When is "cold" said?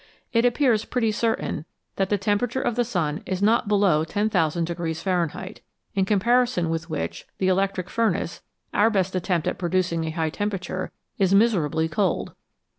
11.87-12.33